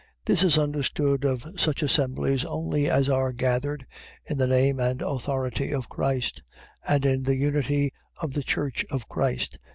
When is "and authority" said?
4.79-5.71